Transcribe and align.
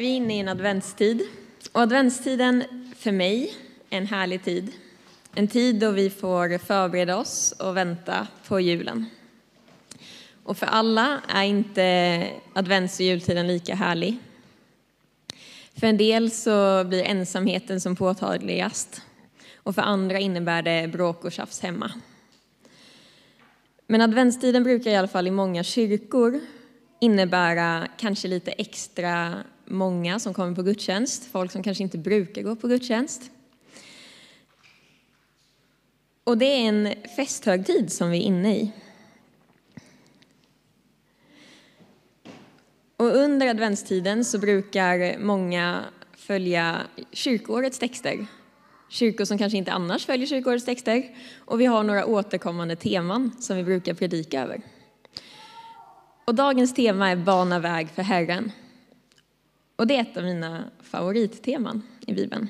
Vi 0.00 0.06
är 0.06 0.16
inne 0.16 0.36
i 0.36 0.38
en 0.38 0.48
adventstid. 0.48 1.22
Och 1.72 1.80
adventstiden 1.80 2.64
för 2.96 3.12
mig 3.12 3.54
är 3.90 3.98
en 3.98 4.06
härlig 4.06 4.44
tid. 4.44 4.72
En 5.34 5.48
tid 5.48 5.80
då 5.80 5.90
vi 5.90 6.10
får 6.10 6.58
förbereda 6.58 7.16
oss 7.16 7.52
och 7.52 7.76
vänta 7.76 8.26
på 8.48 8.60
julen. 8.60 9.06
Och 10.44 10.56
för 10.56 10.66
alla 10.66 11.20
är 11.28 11.42
inte 11.42 12.26
advents 12.52 12.98
och 12.98 13.04
jultiden 13.04 13.46
lika 13.46 13.74
härlig. 13.74 14.18
För 15.74 15.86
en 15.86 15.96
del 15.96 16.30
så 16.30 16.84
blir 16.84 17.04
ensamheten 17.04 17.80
som 17.80 17.96
påtagligast 17.96 19.02
och 19.56 19.74
för 19.74 19.82
andra 19.82 20.18
innebär 20.18 20.62
det 20.62 20.88
bråk 20.88 21.24
och 21.24 21.32
tjafs 21.32 21.60
hemma. 21.60 21.92
Men 23.86 24.00
adventstiden 24.00 24.64
brukar 24.64 24.90
i 24.90 24.96
alla 24.96 25.08
fall 25.08 25.26
i 25.26 25.30
många 25.30 25.64
kyrkor 25.64 26.40
innebära 27.00 27.88
kanske 27.96 28.28
lite 28.28 28.50
extra 28.50 29.44
många 29.70 30.18
som 30.18 30.34
kommer 30.34 30.54
på 30.54 30.62
gudstjänst, 30.62 31.24
folk 31.24 31.52
som 31.52 31.62
kanske 31.62 31.82
inte 31.82 31.98
brukar 31.98 32.42
gå 32.42 32.56
på 32.56 32.68
gudstjänst. 32.68 33.30
Och 36.24 36.38
det 36.38 36.46
är 36.46 36.68
en 36.68 36.94
festhögtid 37.16 37.92
som 37.92 38.10
vi 38.10 38.18
är 38.18 38.22
inne 38.22 38.56
i. 38.56 38.72
Och 42.96 43.16
under 43.16 43.46
adventstiden 43.46 44.24
så 44.24 44.38
brukar 44.38 45.18
många 45.18 45.84
följa 46.16 46.82
kyrkoårets 47.12 47.78
texter. 47.78 48.26
Kyrkor 48.88 49.24
som 49.24 49.38
kanske 49.38 49.58
inte 49.58 49.72
annars 49.72 50.06
följer 50.06 50.26
kyrkoårets 50.26 50.64
texter. 50.64 51.16
Och 51.38 51.60
vi 51.60 51.66
har 51.66 51.82
några 51.82 52.06
återkommande 52.06 52.76
teman 52.76 53.36
som 53.40 53.56
vi 53.56 53.64
brukar 53.64 53.94
predika 53.94 54.42
över. 54.42 54.62
Och 56.24 56.34
dagens 56.34 56.74
tema 56.74 57.10
är 57.10 57.16
Bana 57.16 57.58
väg 57.58 57.88
för 57.88 58.02
Herren. 58.02 58.52
Och 59.78 59.86
det 59.86 59.96
är 59.96 60.00
ett 60.00 60.16
av 60.16 60.24
mina 60.24 60.64
favoritteman 60.80 61.82
i 62.06 62.12
Bibeln. 62.12 62.48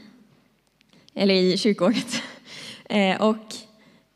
Eller 1.14 1.34
i 1.34 1.58
kyrkåret. 1.58 2.22
Eh, 2.90 3.22
och 3.22 3.54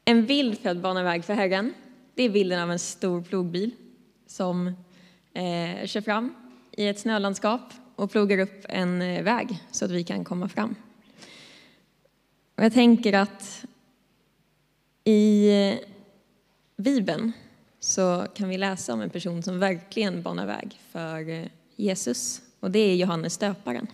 en 0.04 0.26
bild 0.26 0.58
för 0.58 0.70
att 0.70 0.76
bana 0.76 1.02
väg 1.02 1.24
för 1.24 1.34
Herren, 1.34 1.74
det 2.14 2.22
är 2.22 2.30
bilden 2.30 2.60
av 2.60 2.70
en 2.70 2.78
stor 2.78 3.22
plogbil 3.22 3.70
som 4.26 4.66
eh, 5.34 5.86
kör 5.86 6.00
fram 6.00 6.34
i 6.72 6.86
ett 6.86 6.98
snölandskap 6.98 7.72
och 7.96 8.10
plogar 8.10 8.38
upp 8.38 8.66
en 8.68 9.02
eh, 9.02 9.22
väg 9.22 9.58
så 9.70 9.84
att 9.84 9.90
vi 9.90 10.04
kan 10.04 10.24
komma 10.24 10.48
fram. 10.48 10.74
Och 12.56 12.64
jag 12.64 12.72
tänker 12.72 13.12
att 13.12 13.64
i 15.04 15.50
eh, 15.50 15.78
Bibeln 16.76 17.32
så 17.80 18.26
kan 18.34 18.48
vi 18.48 18.58
läsa 18.58 18.92
om 18.92 19.00
en 19.00 19.10
person 19.10 19.42
som 19.42 19.58
verkligen 19.58 20.22
banar 20.22 20.46
väg 20.46 20.80
för 20.90 21.48
Jesus 21.76 22.42
och 22.62 22.70
det 22.70 22.78
är 22.78 22.94
Johannes 22.94 23.38
döparen. 23.38 23.86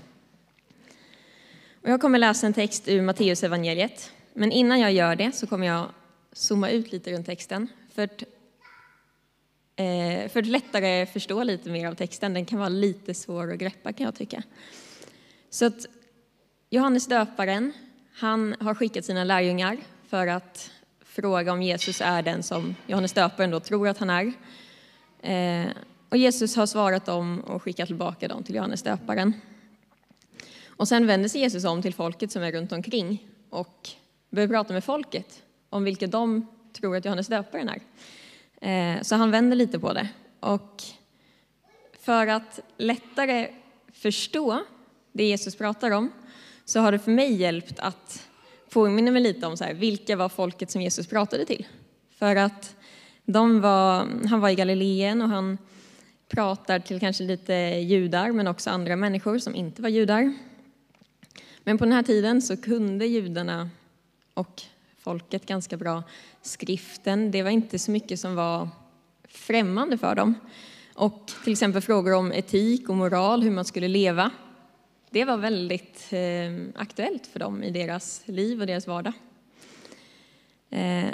Och 1.82 1.88
jag 1.88 2.00
kommer 2.00 2.18
läsa 2.18 2.46
en 2.46 2.52
text 2.52 2.88
ur 2.88 3.02
Matteus 3.02 3.44
evangeliet. 3.44 4.12
Men 4.32 4.52
innan 4.52 4.80
jag 4.80 4.92
gör 4.92 5.16
det 5.16 5.32
så 5.32 5.46
kommer 5.46 5.66
jag 5.66 5.86
zooma 6.32 6.70
ut 6.70 6.92
lite 6.92 7.12
runt 7.12 7.26
texten 7.26 7.68
för 7.94 8.02
att, 8.02 8.22
eh, 9.76 10.28
för 10.28 10.40
att 10.40 10.46
lättare 10.46 11.06
förstå 11.06 11.42
lite 11.42 11.70
mer 11.70 11.86
av 11.88 11.94
texten. 11.94 12.34
Den 12.34 12.44
kan 12.44 12.58
vara 12.58 12.68
lite 12.68 13.14
svår 13.14 13.52
att 13.52 13.58
greppa 13.58 13.92
kan 13.92 14.04
jag 14.04 14.14
tycka. 14.14 14.42
Så 15.50 15.66
att 15.66 15.86
Johannes 16.70 17.06
döparen, 17.06 17.72
han 18.14 18.54
har 18.60 18.74
skickat 18.74 19.04
sina 19.04 19.24
lärjungar 19.24 19.76
för 20.08 20.26
att 20.26 20.70
fråga 21.00 21.52
om 21.52 21.62
Jesus 21.62 22.00
är 22.00 22.22
den 22.22 22.42
som 22.42 22.74
Johannes 22.86 23.12
döparen 23.12 23.50
då 23.50 23.60
tror 23.60 23.88
att 23.88 23.98
han 23.98 24.10
är. 24.10 24.32
Eh, 25.22 25.70
och 26.08 26.16
Jesus 26.16 26.56
har 26.56 26.66
svarat 26.66 27.06
dem 27.06 27.40
och 27.40 27.62
skickat 27.62 27.86
tillbaka 27.86 28.28
dem 28.28 28.42
till 28.42 28.54
Johannes 28.54 28.82
döparen. 28.82 29.32
Och 30.66 30.88
sen 30.88 31.06
vänder 31.06 31.28
sig 31.28 31.40
Jesus 31.40 31.64
om 31.64 31.82
till 31.82 31.94
folket 31.94 32.32
som 32.32 32.42
är 32.42 32.52
runt 32.52 32.72
omkring 32.72 33.28
och 33.50 33.88
börjar 34.30 34.48
prata 34.48 34.72
med 34.72 34.84
folket 34.84 35.42
om 35.70 35.84
vilka 35.84 36.06
de 36.06 36.46
tror 36.72 36.96
att 36.96 37.04
Johannes 37.04 37.26
döparen 37.26 37.68
är. 37.68 37.80
Eh, 38.60 39.02
så 39.02 39.14
han 39.14 39.30
vänder 39.30 39.56
lite 39.56 39.78
på 39.78 39.92
det. 39.92 40.08
Och 40.40 40.82
för 42.00 42.26
att 42.26 42.60
lättare 42.76 43.48
förstå 43.92 44.64
det 45.12 45.24
Jesus 45.24 45.56
pratar 45.56 45.90
om 45.90 46.12
så 46.64 46.80
har 46.80 46.92
det 46.92 46.98
för 46.98 47.10
mig 47.10 47.32
hjälpt 47.32 47.78
att 47.78 48.28
påminna 48.70 49.10
mig 49.10 49.22
lite 49.22 49.46
om 49.46 49.56
så 49.56 49.64
här, 49.64 49.74
vilka 49.74 50.16
var 50.16 50.28
folket 50.28 50.70
som 50.70 50.82
Jesus 50.82 51.06
pratade 51.06 51.44
till. 51.44 51.66
För 52.18 52.36
att 52.36 52.76
de 53.24 53.60
var, 53.60 54.08
han 54.28 54.40
var 54.40 54.48
i 54.48 54.54
Galileen 54.54 55.22
och 55.22 55.28
han 55.28 55.58
pratar 56.28 56.78
till 56.78 57.00
kanske 57.00 57.24
lite 57.24 57.52
judar 57.52 58.32
men 58.32 58.46
också 58.46 58.70
andra 58.70 58.96
människor 58.96 59.38
som 59.38 59.54
inte 59.54 59.82
var 59.82 59.88
judar. 59.88 60.34
Men 61.64 61.78
på 61.78 61.84
den 61.84 61.92
här 61.92 62.02
tiden 62.02 62.42
så 62.42 62.56
kunde 62.56 63.06
judarna 63.06 63.70
och 64.34 64.62
folket 64.98 65.46
ganska 65.46 65.76
bra 65.76 66.02
skriften. 66.42 67.30
Det 67.30 67.42
var 67.42 67.50
inte 67.50 67.78
så 67.78 67.90
mycket 67.90 68.20
som 68.20 68.34
var 68.34 68.68
främmande 69.28 69.98
för 69.98 70.14
dem. 70.14 70.34
Och 70.94 71.32
till 71.44 71.52
exempel 71.52 71.82
frågor 71.82 72.14
om 72.14 72.32
etik 72.32 72.88
och 72.88 72.96
moral, 72.96 73.42
hur 73.42 73.50
man 73.50 73.64
skulle 73.64 73.88
leva. 73.88 74.30
Det 75.10 75.24
var 75.24 75.36
väldigt 75.36 76.12
eh, 76.12 76.80
aktuellt 76.82 77.26
för 77.26 77.38
dem 77.38 77.62
i 77.62 77.70
deras 77.70 78.22
liv 78.24 78.60
och 78.60 78.66
deras 78.66 78.86
vardag. 78.86 79.12
Eh, 80.70 81.08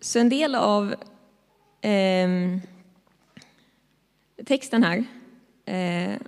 så 0.00 0.18
en 0.18 0.28
del 0.28 0.54
av 0.54 0.94
ehm, 1.80 2.60
texten 4.44 4.84
här 4.84 5.04
eh, 5.64 6.18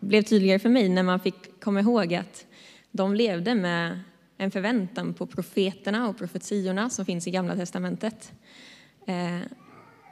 blev 0.00 0.22
tydligare 0.22 0.58
för 0.58 0.68
mig 0.68 0.88
när 0.88 1.02
man 1.02 1.20
fick 1.20 1.60
komma 1.60 1.80
ihåg 1.80 2.14
att 2.14 2.46
de 2.90 3.14
levde 3.14 3.54
med 3.54 4.00
en 4.36 4.50
förväntan 4.50 5.14
på 5.14 5.26
profeterna 5.26 6.08
och 6.08 6.18
profetiorna 6.18 6.90
som 6.90 7.06
finns 7.06 7.26
i 7.26 7.30
Gamla 7.30 7.56
testamentet. 7.56 8.32
Eh, 9.06 9.40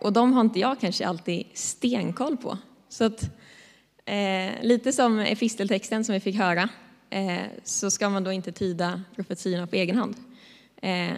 och 0.00 0.12
de 0.12 0.32
har 0.32 0.40
inte 0.40 0.60
jag 0.60 0.80
kanske 0.80 1.06
alltid 1.06 1.46
stenkoll 1.54 2.36
på. 2.36 2.58
Så 2.88 3.04
att, 3.04 3.30
eh, 4.04 4.62
lite 4.62 4.92
som 4.92 5.18
episteltexten 5.18 6.04
som 6.04 6.12
vi 6.12 6.20
fick 6.20 6.36
höra, 6.36 6.68
eh, 7.10 7.42
så 7.64 7.90
ska 7.90 8.08
man 8.08 8.24
då 8.24 8.32
inte 8.32 8.52
tyda 8.52 9.02
profetiorna 9.16 9.66
på 9.66 9.76
egen 9.76 9.96
hand. 9.96 10.16
Eh, 10.82 11.12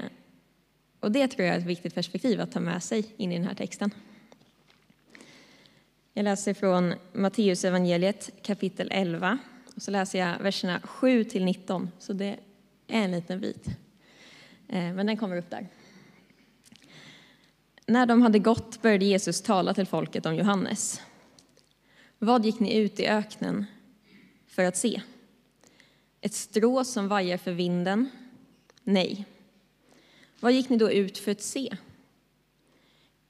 och 1.00 1.12
det 1.12 1.28
tror 1.28 1.46
jag 1.46 1.54
är 1.54 1.58
ett 1.58 1.66
viktigt 1.66 1.94
perspektiv 1.94 2.40
att 2.40 2.52
ta 2.52 2.60
med 2.60 2.82
sig 2.82 3.14
in 3.16 3.32
i 3.32 3.38
den 3.38 3.46
här 3.46 3.54
texten. 3.54 3.90
Jag 6.16 6.24
läser 6.24 6.54
från 6.54 6.94
Matteus 7.12 7.64
evangeliet 7.64 8.30
kapitel 8.42 8.88
11 8.90 9.38
och 9.76 9.82
så 9.82 9.90
läser 9.90 10.18
jag 10.18 10.38
verserna 10.38 10.80
7 10.80 11.24
till 11.24 11.44
19, 11.44 11.90
så 11.98 12.12
det 12.12 12.36
är 12.86 13.04
en 13.04 13.10
liten 13.10 13.40
bit. 13.40 13.66
Eh, 14.68 14.92
men 14.92 15.06
den 15.06 15.16
kommer 15.16 15.36
upp 15.36 15.50
där. 15.50 15.68
När 17.86 18.06
de 18.06 18.22
hade 18.22 18.38
gått 18.38 18.82
började 18.82 19.04
Jesus 19.04 19.42
tala 19.42 19.74
till 19.74 19.86
folket 19.86 20.26
om 20.26 20.34
Johannes. 20.34 21.00
Vad 22.18 22.44
gick 22.44 22.60
ni 22.60 22.76
ut 22.76 23.00
i 23.00 23.06
öknen 23.06 23.64
för 24.46 24.64
att 24.64 24.76
se? 24.76 25.02
Ett 26.20 26.34
strå 26.34 26.84
som 26.84 27.08
vajar 27.08 27.38
för 27.38 27.52
vinden? 27.52 28.10
Nej. 28.82 29.24
Vad 30.40 30.52
gick 30.52 30.68
ni 30.68 30.76
då 30.76 30.90
ut 30.90 31.18
för 31.18 31.32
att 31.32 31.42
se? 31.42 31.76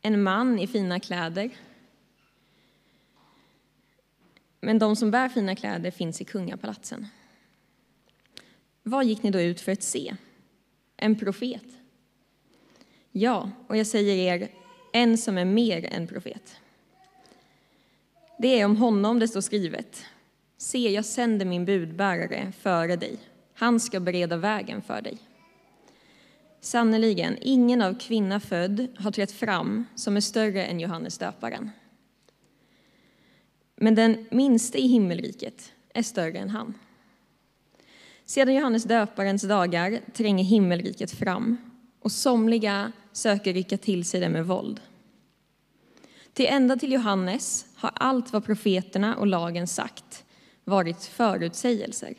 En 0.03 0.23
man 0.23 0.59
i 0.59 0.67
fina 0.67 1.01
kläder? 1.01 1.51
Men 4.65 4.79
de 4.79 4.97
som 4.97 5.11
bär 5.11 5.29
fina 5.29 5.57
kläder 5.57 5.91
finns 5.91 6.21
i 6.21 6.25
kungapalatsen. 6.25 7.07
Vad 8.83 9.05
gick 9.05 9.23
ni 9.23 9.31
då 9.31 9.41
ut 9.41 9.61
för 9.61 9.73
att 9.73 9.83
se? 9.83 10.17
En 10.97 11.19
profet? 11.19 11.65
Ja, 13.13 13.51
och 13.67 13.77
jag 13.77 13.87
säger 13.87 14.15
er, 14.15 14.49
en 14.93 15.19
som 15.19 15.39
är 15.39 15.45
mer 15.45 15.85
än 15.93 16.07
profet. 16.07 16.57
Det 18.39 18.61
är 18.61 18.65
om 18.65 18.77
honom 18.77 19.19
det 19.19 19.29
står 19.29 19.41
skrivet. 19.41 20.05
Se, 20.57 20.93
jag 20.93 21.05
sänder 21.05 21.47
min 21.47 21.65
budbärare 21.65 22.53
före 22.61 22.97
dig. 22.97 23.19
Han 23.55 23.81
ska 23.81 24.01
bereda 24.01 24.37
vägen 24.37 24.83
för 24.83 25.03
dig. 25.03 25.19
Sannerligen, 26.61 27.39
ingen 27.41 27.83
av 27.83 27.99
kvinna 27.99 28.41
född 28.41 28.87
har 28.99 29.11
trätt 29.11 29.33
fram 29.33 29.85
som 29.95 30.17
är 30.17 30.21
större 30.21 30.65
än 30.65 30.81
Johannes 30.81 31.19
döparen. 31.19 31.71
Men 33.77 33.95
den 33.95 34.27
minste 34.31 34.79
i 34.79 34.87
himmelriket 34.87 35.73
är 35.95 36.03
större 36.03 36.39
än 36.39 36.51
han. 36.51 36.75
Sedan 38.25 38.55
Johannes 38.55 38.85
döparens 38.85 39.43
dagar 39.43 40.01
tränger 40.13 40.45
himmelriket 40.45 41.11
fram 41.11 41.57
och 42.01 42.13
somliga 42.13 42.93
söker 43.13 43.53
rycka 43.53 43.79
till 43.79 44.05
sig 44.05 44.21
det 44.21 44.29
med 44.29 44.47
våld. 44.47 44.81
Till 46.33 46.47
ända 46.47 46.77
till 46.77 46.93
Johannes 46.93 47.67
har 47.75 47.91
allt 47.95 48.33
vad 48.33 48.45
profeterna 48.45 49.17
och 49.17 49.27
lagen 49.27 49.67
sagt 49.67 50.25
varit 50.65 51.05
förutsägelser. 51.05 52.15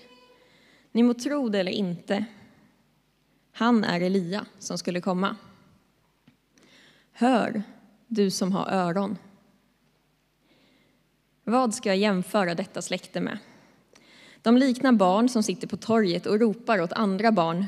Ni 0.92 1.04
må 1.04 1.13
tro 1.13 1.50
det 1.50 1.60
eller 1.60 1.72
inte. 1.72 2.25
Han 3.51 3.84
är 3.84 4.01
Elia 4.01 4.46
som 4.60 4.78
skulle 4.78 5.01
komma. 5.01 5.36
Hör, 7.12 7.63
du 8.08 8.31
som 8.31 8.51
har 8.51 8.68
öron. 8.68 9.18
Vad 11.48 11.74
ska 11.74 11.90
jag 11.90 11.98
jämföra 11.98 12.56
detta 12.56 12.82
släkte 12.82 13.22
med? 13.22 13.38
De 14.42 14.58
liknar 14.58 14.92
barn 14.92 15.30
som 15.30 15.44
sitter 15.44 15.68
på 15.68 15.78
torget 15.78 16.26
och 16.26 16.40
ropar 16.40 16.82
åt 16.82 16.94
andra 16.94 17.32
barn. 17.32 17.66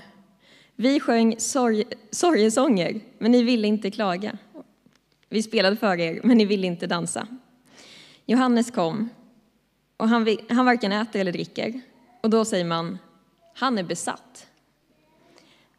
Vi 0.75 0.99
sjöng 0.99 1.39
sorg, 1.39 1.83
sorgesånger, 2.11 3.01
men 3.17 3.31
ni 3.31 3.43
ville 3.43 3.67
inte 3.67 3.91
klaga. 3.91 4.37
Vi 5.29 5.43
spelade 5.43 5.75
för 5.75 5.99
er, 5.99 6.19
men 6.23 6.37
ni 6.37 6.45
ville 6.45 6.67
inte 6.67 6.87
dansa. 6.87 7.27
Johannes 8.25 8.71
kom, 8.71 9.09
och 9.97 10.09
han, 10.09 10.37
han 10.49 10.65
varken 10.65 10.91
äter 10.91 11.21
eller 11.21 11.31
dricker. 11.31 11.81
Och 12.21 12.29
då 12.29 12.45
säger 12.45 12.65
man, 12.65 12.97
han 13.53 13.77
är 13.77 13.83
besatt. 13.83 14.47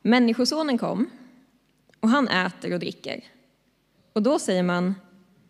Människosonen 0.03 0.79
kom, 0.79 1.11
och 2.01 2.09
han 2.09 2.29
äter 2.29 2.73
och 2.73 2.81
dricker. 2.81 3.25
Och 4.13 4.23
då 4.23 4.39
säger 4.39 4.63
man, 4.63 4.95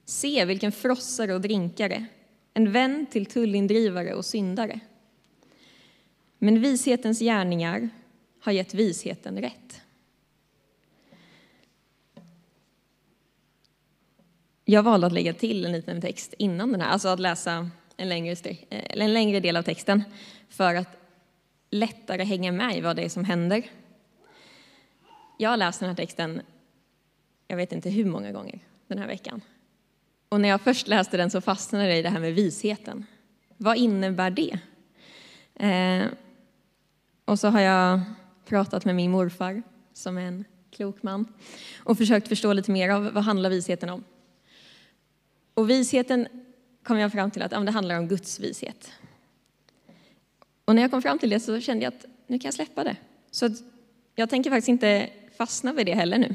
se 0.04 0.44
vilken 0.44 0.72
frossare 0.72 1.34
och 1.34 1.40
drinkare, 1.40 2.06
en 2.54 2.72
vän 2.72 3.06
till 3.10 3.26
tullindrivare 3.26 4.14
och 4.14 4.24
syndare. 4.24 4.80
Men 6.38 6.60
vishetens 6.60 7.18
gärningar 7.18 7.88
har 8.40 8.52
gett 8.52 8.74
visheten 8.74 9.40
rätt. 9.40 9.80
Jag 14.64 14.82
valde 14.82 15.06
att 15.06 15.12
lägga 15.12 15.32
till 15.32 15.64
en 15.64 15.72
liten 15.72 16.00
text 16.00 16.34
innan 16.38 16.72
den 16.72 16.80
här, 16.80 16.88
alltså 16.88 17.08
att 17.08 17.20
läsa 17.20 17.70
en 17.96 18.08
längre, 18.08 18.32
eh, 18.70 19.02
en 19.02 19.12
längre 19.12 19.40
del 19.40 19.56
av 19.56 19.62
texten 19.62 20.04
för 20.48 20.74
att 20.74 20.96
lättare 21.70 22.24
hänga 22.24 22.52
med 22.52 22.76
i 22.76 22.80
vad 22.80 22.96
det 22.96 23.02
är 23.02 23.08
som 23.08 23.24
händer. 23.24 23.70
Jag 25.38 25.50
har 25.50 25.56
läst 25.56 25.80
den 25.80 25.88
här 25.88 25.96
texten, 25.96 26.40
jag 27.48 27.56
vet 27.56 27.72
inte 27.72 27.90
hur 27.90 28.04
många 28.04 28.32
gånger 28.32 28.60
den 28.86 28.98
här 28.98 29.06
veckan. 29.06 29.40
Och 30.28 30.40
när 30.40 30.48
jag 30.48 30.60
först 30.60 30.88
läste 30.88 31.16
den 31.16 31.30
så 31.30 31.40
fastnade 31.40 31.86
det 31.86 31.96
i 31.96 32.02
det 32.02 32.08
här 32.08 32.20
med 32.20 32.34
visheten. 32.34 33.06
Vad 33.56 33.76
innebär 33.76 34.30
det? 34.30 34.58
Eh, 35.54 36.06
och 37.24 37.38
så 37.38 37.48
har 37.48 37.60
jag 37.60 38.00
pratat 38.44 38.84
med 38.84 38.94
min 38.94 39.10
morfar, 39.10 39.62
som 39.92 40.18
är 40.18 40.22
en 40.22 40.44
klok 40.70 41.02
man, 41.02 41.32
och 41.78 41.98
försökt 41.98 42.28
förstå 42.28 42.52
lite 42.52 42.70
mer 42.70 42.88
av 42.88 43.12
vad 43.12 43.24
handlar 43.24 43.50
visheten 43.50 43.88
om. 43.88 44.04
Och 45.54 45.70
visheten 45.70 46.28
kom 46.82 46.98
jag 46.98 47.12
fram 47.12 47.30
till 47.30 47.42
att 47.42 47.52
ja, 47.52 47.60
det 47.60 47.70
handlar 47.70 47.98
om 47.98 48.08
Guds 48.08 48.40
vishet. 48.40 48.92
Och 50.64 50.74
när 50.74 50.82
jag 50.82 50.90
kom 50.90 51.02
fram 51.02 51.18
till 51.18 51.30
det 51.30 51.40
så 51.40 51.60
kände 51.60 51.84
jag 51.84 51.94
att 51.94 52.04
nu 52.26 52.38
kan 52.38 52.46
jag 52.48 52.54
släppa 52.54 52.84
det. 52.84 52.96
Så 53.30 53.50
jag 54.14 54.30
tänker 54.30 54.50
faktiskt 54.50 54.68
inte 54.68 55.10
fastna 55.36 55.72
vid 55.72 55.86
det 55.86 55.94
heller 55.94 56.18
nu. 56.18 56.34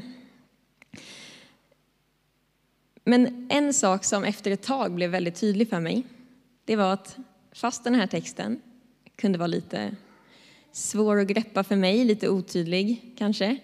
Men 3.04 3.46
en 3.50 3.72
sak 3.72 4.04
som 4.04 4.24
efter 4.24 4.50
ett 4.50 4.62
tag 4.62 4.94
blev 4.94 5.10
väldigt 5.10 5.34
tydlig 5.34 5.68
för 5.68 5.80
mig, 5.80 6.02
det 6.64 6.76
var 6.76 6.92
att 6.92 7.18
fast 7.52 7.84
den 7.84 7.94
här 7.94 8.06
texten 8.06 8.60
kunde 9.16 9.38
vara 9.38 9.46
lite 9.46 9.96
svår 10.72 11.20
att 11.20 11.26
greppa 11.26 11.64
för 11.64 11.76
mig, 11.76 12.04
lite 12.04 12.28
otydlig 12.28 13.14
kanske, 13.18 13.58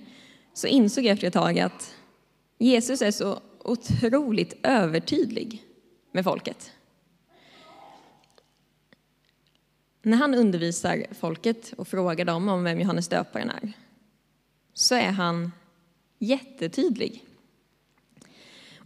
så 0.54 0.66
insåg 0.66 1.04
jag 1.04 1.12
efter 1.12 1.26
ett 1.26 1.32
tag 1.32 1.58
att 1.58 1.94
Jesus 2.58 3.02
är 3.02 3.10
så 3.10 3.40
otroligt 3.58 4.54
övertydlig 4.62 5.64
med 6.12 6.24
folket. 6.24 6.72
När 10.02 10.16
han 10.16 10.34
undervisar 10.34 11.06
folket 11.10 11.72
och 11.76 11.88
frågar 11.88 12.24
dem 12.24 12.48
om 12.48 12.64
vem 12.64 12.80
Johannes 12.80 13.08
döparen 13.08 13.50
är, 13.50 13.72
så 14.74 14.94
är 14.94 15.10
han 15.10 15.52
jättetydlig. 16.18 17.24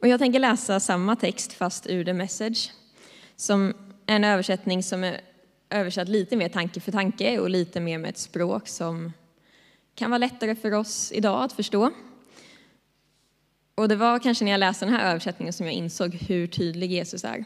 Och 0.05 0.09
jag 0.09 0.21
tänker 0.21 0.39
läsa 0.39 0.81
samma 0.81 1.17
text 1.17 1.53
fast 1.53 1.87
ur 1.87 2.05
The 2.05 2.13
Message, 2.13 2.73
som 3.37 3.75
är 4.07 4.17
en 4.17 4.25
översättning 4.25 4.83
som 4.83 5.05
är 5.05 5.21
översatt 5.71 6.09
lite 6.09 6.37
mer 6.37 6.49
tanke 6.49 6.81
för 6.81 6.93
tanke 6.93 7.39
och 7.39 7.51
lite 7.51 7.81
mer 7.81 7.99
med 7.99 8.11
ett 8.11 8.19
språk 8.19 8.69
som 8.69 9.13
kan 9.95 10.11
vara 10.11 10.19
lättare 10.19 10.55
för 10.55 10.73
oss 10.73 11.13
idag 11.13 11.45
att 11.45 11.53
förstå. 11.53 11.91
Och 13.75 13.89
det 13.89 13.97
var 13.97 14.19
kanske 14.19 14.45
när 14.45 14.53
jag 14.53 14.59
läste 14.59 14.85
den 14.85 14.95
här 14.95 15.11
översättningen 15.11 15.53
som 15.53 15.67
jag 15.67 15.75
insåg 15.75 16.15
hur 16.15 16.47
tydlig 16.47 16.93
Jesus 16.93 17.25
är. 17.25 17.45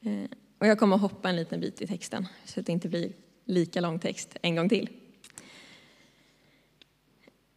Eh, 0.00 0.30
och 0.58 0.66
jag 0.66 0.78
kommer 0.78 0.96
att 0.96 1.02
hoppa 1.02 1.28
en 1.28 1.36
liten 1.36 1.60
bit 1.60 1.82
i 1.82 1.86
texten 1.86 2.28
så 2.44 2.60
att 2.60 2.66
det 2.66 2.72
inte 2.72 2.88
blir 2.88 3.12
lika 3.44 3.80
lång 3.80 3.98
text 3.98 4.36
en 4.42 4.56
gång 4.56 4.68
till. 4.68 4.88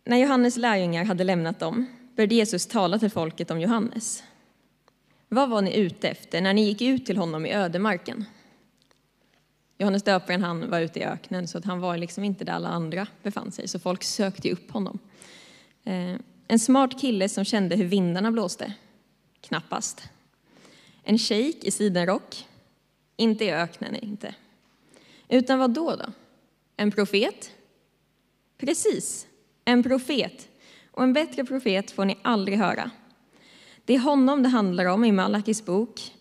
När 0.04 0.18
Johannes 0.18 0.58
lärjungar 0.58 1.06
hade 1.06 1.24
lämnat 1.24 1.60
dem 1.60 1.88
började 2.16 2.36
Jesus 2.36 2.68
tala 2.68 3.00
till 3.00 3.10
folket 3.10 3.52
om 3.52 3.62
Johannes. 3.62 4.24
Vad 5.30 5.50
var 5.50 5.62
ni 5.62 5.76
ute 5.78 6.10
efter 6.10 6.42
när 6.42 6.54
ni 6.54 6.64
gick 6.64 6.82
ut 6.82 7.06
till 7.06 7.18
honom 7.18 7.46
i 7.46 7.54
ödemarken? 7.54 8.26
Johannes 9.78 10.04
döparen 10.04 10.44
han 10.44 10.70
var 10.70 10.80
ute 10.80 11.00
i 11.00 11.04
öknen 11.04 11.48
så 11.48 11.58
att 11.58 11.66
han 11.66 11.80
var 11.80 11.98
liksom 11.98 12.24
inte 12.24 12.44
där 12.44 12.54
alla 12.54 12.70
andra 12.70 13.08
befann 13.24 13.52
sig, 13.52 13.68
så 13.68 13.80
folk 13.80 14.04
sökte 14.04 14.52
upp 14.52 14.72
honom. 14.72 15.00
Eh, 15.84 16.16
en 16.48 16.60
smart 16.60 17.02
kille 17.02 17.30
som 17.30 17.46
kände 17.46 17.76
hur 17.76 17.86
vindarna 17.86 18.32
blåste? 18.32 18.74
Knappast. 19.42 20.10
En 21.04 21.18
shejk 21.18 21.64
i 21.64 21.72
sidenrock? 21.72 22.48
Inte 23.16 23.46
i 23.46 23.52
öknen, 23.52 23.96
inte. 23.96 24.36
Utan 25.30 25.60
vad 25.60 25.72
då, 25.72 25.96
då? 25.96 26.06
En 26.78 26.92
profet? 26.92 27.52
Precis, 28.58 29.28
en 29.66 29.84
profet. 29.84 30.50
Och 30.94 31.04
en 31.04 31.14
bättre 31.14 31.46
profet 31.46 31.92
får 31.92 32.06
ni 32.06 32.18
aldrig 32.22 32.58
höra. 32.58 32.92
Det 33.86 33.96
är 33.96 34.00
honom 34.00 34.44
det 34.44 34.50
handlar 34.50 34.86
om 34.86 35.06
i 35.06 35.12
Malakis 35.12 35.66
bok 35.66 36.14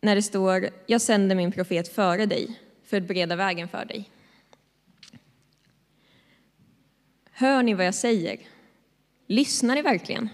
när 0.00 0.14
det 0.14 0.22
står 0.22 0.68
Jag 0.86 1.00
sänder 1.00 1.36
min 1.36 1.52
profet 1.52 1.94
före 1.94 2.26
dig 2.26 2.60
för 2.84 2.96
att 2.96 3.08
bereda 3.08 3.36
vägen 3.36 3.68
för 3.68 3.84
dig. 3.84 4.10
Hör 7.30 7.62
ni 7.62 7.74
vad 7.74 7.86
jag 7.86 7.94
säger? 7.94 8.38
Lyssnar 9.26 9.74
ni 9.74 9.82
verkligen? 9.82 10.28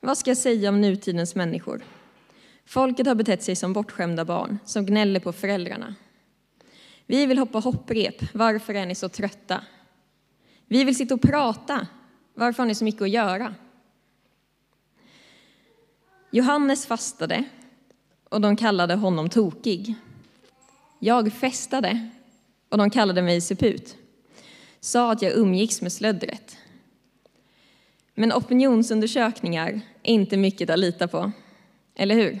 Vad 0.00 0.18
ska 0.18 0.30
jag 0.30 0.38
säga 0.38 0.68
om 0.68 0.80
nutidens 0.80 1.34
människor? 1.34 1.84
Folket 2.64 3.06
har 3.06 3.14
betett 3.14 3.42
sig 3.42 3.56
som 3.56 3.72
bortskämda 3.72 4.24
barn 4.24 4.58
som 4.64 4.86
gnäller 4.86 5.20
på 5.20 5.32
föräldrarna. 5.32 5.94
Vi 7.06 7.26
vill 7.26 7.38
hoppa 7.38 7.58
hopprep, 7.58 8.34
varför 8.34 8.74
är 8.74 8.86
ni 8.86 8.94
så 8.94 9.08
trötta? 9.08 9.64
Vi 10.66 10.84
vill 10.84 10.96
sitta 10.96 11.14
och 11.14 11.22
prata, 11.22 11.86
varför 12.34 12.62
har 12.62 12.68
ni 12.68 12.74
så 12.74 12.84
mycket 12.84 13.02
att 13.02 13.10
göra? 13.10 13.54
Johannes 16.30 16.86
fastade 16.86 17.44
och 18.28 18.40
de 18.40 18.56
kallade 18.56 18.94
honom 18.94 19.28
tokig. 19.28 19.94
Jag 20.98 21.32
festade 21.32 22.08
och 22.68 22.78
de 22.78 22.90
kallade 22.90 23.22
mig 23.22 23.40
seput. 23.40 23.96
Sa 24.80 25.12
att 25.12 25.22
jag 25.22 25.32
umgicks 25.32 25.82
med 25.82 25.92
slöddret. 25.92 26.56
Men 28.14 28.32
opinionsundersökningar 28.32 29.80
är 30.02 30.12
inte 30.12 30.36
mycket 30.36 30.70
att 30.70 30.78
lita 30.78 31.08
på, 31.08 31.32
eller 31.94 32.14
hur? 32.14 32.40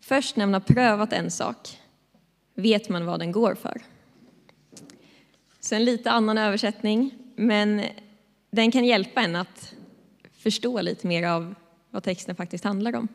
Först 0.00 0.36
när 0.36 0.46
man 0.46 0.54
har 0.54 0.60
prövat 0.60 1.12
en 1.12 1.30
sak 1.30 1.78
vet 2.54 2.88
man 2.88 3.06
vad 3.06 3.20
den 3.20 3.32
går 3.32 3.54
för. 3.54 3.82
Så 5.70 5.76
en 5.76 5.84
lite 5.84 6.10
annan 6.10 6.38
översättning, 6.38 7.14
men 7.36 7.82
den 8.50 8.70
kan 8.70 8.84
hjälpa 8.84 9.20
en 9.20 9.36
att 9.36 9.74
förstå 10.32 10.80
lite 10.80 11.06
mer 11.06 11.28
av 11.28 11.54
vad 11.90 12.02
texten 12.02 12.36
faktiskt 12.36 12.64
handlar 12.64 12.96
om. 12.96 13.08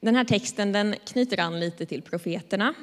Den 0.00 0.16
här 0.16 0.24
texten 0.24 0.72
den 0.72 0.94
knyter 1.06 1.40
an 1.40 1.60
lite 1.60 1.86
till 1.86 2.02
profeterna, 2.02 2.74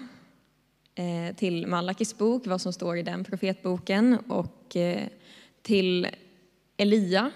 eh, 0.95 1.35
till 1.35 1.67
Malakis 1.67 2.17
bok, 2.17 2.47
vad 2.47 2.61
som 2.61 2.73
står 2.73 2.97
i 2.97 3.03
den 3.03 3.23
profetboken 3.23 4.17
och 4.17 4.75
eh, 4.75 5.07
till 5.61 6.07
Elia 6.77 7.31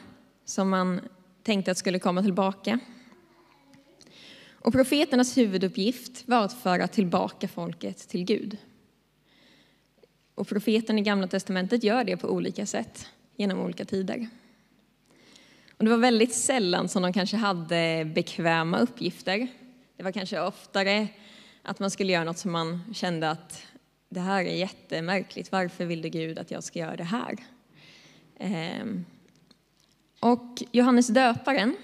som 0.45 0.69
man 0.69 1.01
tänkte 1.43 1.71
att 1.71 1.77
skulle 1.77 1.99
komma 1.99 2.23
tillbaka. 2.23 2.79
Och 4.65 4.73
profeternas 4.73 5.37
huvuduppgift 5.37 6.27
var 6.27 6.45
att 6.45 6.53
föra 6.53 6.87
tillbaka 6.87 7.47
folket 7.47 7.97
till 7.97 8.25
Gud. 8.25 8.57
Och 10.35 10.47
profeten 10.47 10.99
i 10.99 11.01
Gamla 11.01 11.27
testamentet 11.27 11.83
gör 11.83 12.03
det 12.03 12.17
på 12.17 12.27
olika 12.27 12.65
sätt 12.65 13.07
genom 13.35 13.59
olika 13.59 13.85
tider. 13.85 14.27
Och 15.77 15.85
det 15.85 15.91
var 15.91 15.97
väldigt 15.97 16.33
sällan 16.33 16.89
som 16.89 17.01
de 17.01 17.13
kanske 17.13 17.37
hade 17.37 18.11
bekväma 18.15 18.79
uppgifter. 18.79 19.47
Det 19.97 20.03
var 20.03 20.11
kanske 20.11 20.41
oftare 20.41 21.07
att 21.61 21.79
man 21.79 21.91
skulle 21.91 22.11
göra 22.13 22.23
något 22.23 22.37
som 22.37 22.51
man 22.51 22.93
kände 22.93 23.29
att 23.29 23.65
det 24.09 24.19
här 24.19 24.45
är 24.45 24.55
jättemärkligt. 24.55 25.51
Varför 25.51 25.85
vill 25.85 26.01
du 26.01 26.09
Gud 26.09 26.39
att 26.39 26.51
jag 26.51 26.63
ska 26.63 26.79
göra 26.79 26.95
det 26.95 27.03
här? 27.03 27.37
Ehm. 28.39 29.05
Och 30.19 30.63
Johannes 30.71 31.07
döparen, 31.07 31.75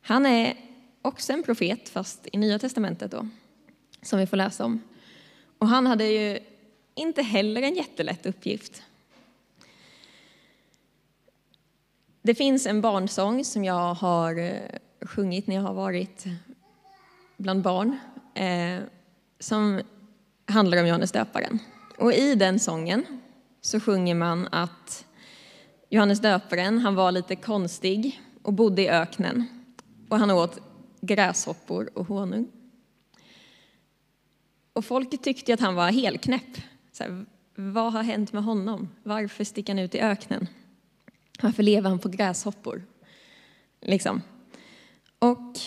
han 0.00 0.26
är 0.26 0.65
också 1.06 1.32
en 1.32 1.42
profet, 1.42 1.88
fast 1.88 2.28
i 2.32 2.38
Nya 2.38 2.58
testamentet 2.58 3.10
då, 3.10 3.28
som 4.02 4.18
vi 4.18 4.26
får 4.26 4.36
läsa 4.36 4.64
om. 4.64 4.82
Och 5.58 5.68
han 5.68 5.86
hade 5.86 6.04
ju 6.04 6.38
inte 6.94 7.22
heller 7.22 7.62
en 7.62 7.74
jättelätt 7.74 8.26
uppgift. 8.26 8.82
det 12.26 12.34
finns 12.34 12.66
en 12.66 12.80
barnsång 12.80 13.44
som 13.44 13.64
jag 13.64 13.94
har 13.94 14.38
eh, 14.38 14.52
sjungit 15.00 15.46
när 15.46 15.54
jag 15.54 15.62
har 15.62 15.74
varit 15.74 16.24
bland 17.36 17.62
barn 17.62 17.98
eh, 18.34 18.80
som 19.40 19.80
handlar 20.46 20.80
om 20.80 20.86
Johannes 20.86 21.12
döparen. 21.12 21.58
Och 21.98 22.12
i 22.12 22.34
den 22.34 22.58
sången 22.58 23.06
så 23.60 23.80
sjunger 23.80 24.14
man 24.14 24.48
att 24.52 25.04
Johannes 25.90 26.20
döparen, 26.20 26.78
han 26.78 26.94
var 26.94 27.12
lite 27.12 27.36
konstig 27.36 28.20
och 28.42 28.52
bodde 28.52 28.82
i 28.82 28.88
öknen 28.88 29.46
och 30.08 30.18
han 30.18 30.30
åt 30.30 30.60
gräshoppor 31.06 31.90
och 31.94 32.06
honung. 32.06 32.48
Och 34.72 34.84
folket 34.84 35.22
tyckte 35.22 35.54
att 35.54 35.60
han 35.60 35.74
var 35.74 35.90
helknäpp. 35.90 36.62
Så 36.92 37.04
här, 37.04 37.26
vad 37.54 37.92
har 37.92 38.02
hänt 38.02 38.32
med 38.32 38.44
honom? 38.44 38.88
Varför 39.02 39.44
sticker 39.44 39.72
han 39.72 39.78
ut 39.78 39.94
i 39.94 40.00
öknen? 40.00 40.46
Varför 41.40 41.62
lever 41.62 41.90
han 41.90 41.98
på 41.98 42.08
gräshoppor? 42.08 42.84
Liksom. 43.80 44.22
Och 45.18 45.58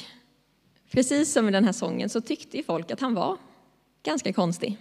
precis 0.91 1.33
som 1.33 1.49
i 1.49 1.51
den 1.51 1.65
här 1.65 1.71
sången 1.71 2.09
så 2.09 2.21
tyckte 2.21 2.57
ju 2.57 2.63
folk 2.63 2.91
att 2.91 2.99
han 2.99 3.13
var 3.13 3.37
ganska 4.03 4.33
konstig. 4.33 4.77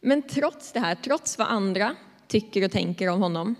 Men 0.00 0.22
trots 0.22 0.72
det 0.72 0.80
här, 0.80 0.94
trots 0.94 1.38
vad 1.38 1.48
andra 1.48 1.96
tycker 2.26 2.64
och 2.64 2.70
tänker 2.70 3.08
om 3.08 3.22
honom, 3.22 3.54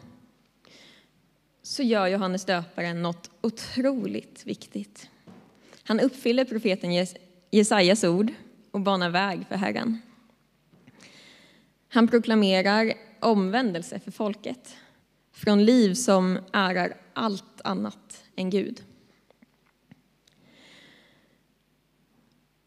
så 1.69 1.83
gör 1.83 2.07
Johannes 2.07 2.45
döparen 2.45 3.03
något 3.03 3.31
otroligt 3.41 4.47
viktigt. 4.47 5.11
Han 5.83 6.01
uppfyller 6.01 6.45
profeten 6.45 7.07
Jesajas 7.51 8.05
ord 8.05 8.33
och 8.71 8.81
banar 8.81 9.11
väg 9.11 9.47
för 9.49 9.55
Herren. 9.55 10.01
Han 11.89 12.09
proklamerar 12.09 12.93
omvändelse 13.21 14.01
för 14.01 14.11
folket 14.11 14.77
från 15.33 15.65
liv 15.65 15.95
som 15.95 16.39
ärar 16.53 16.97
allt 17.13 17.61
annat 17.65 18.25
än 18.37 18.51
Gud. 18.51 18.83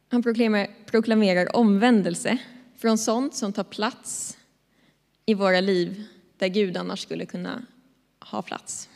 Han 0.10 0.24
proklamerar 0.86 1.56
omvändelse 1.56 2.38
från 2.76 2.98
sånt 2.98 3.36
som 3.36 3.54
tar 3.54 3.64
plats 3.64 4.38
i 5.26 5.34
våra 5.34 5.60
liv 5.60 6.04
där 6.38 6.48
Gud 6.48 6.78
annars 6.78 7.00
skulle 7.02 7.26
kunna 7.26 7.66
ha 8.20 8.42
plats. 8.42 8.88